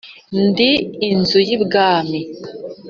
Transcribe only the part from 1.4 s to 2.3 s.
y'i Bwami